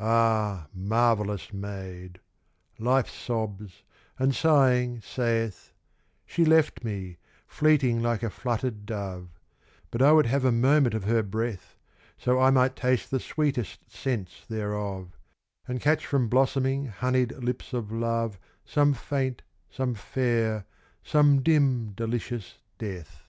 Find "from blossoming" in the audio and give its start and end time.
16.06-16.86